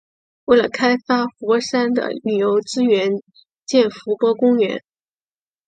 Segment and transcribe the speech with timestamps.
[0.45, 3.11] 为了开发伏波山的旅游资源
[3.67, 4.83] 建伏波公园。